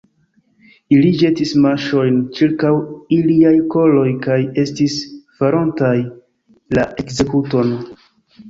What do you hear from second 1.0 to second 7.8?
ĵetis maŝojn ĉirkaŭ iliaj koloj kaj estis farontaj la ekzekuton.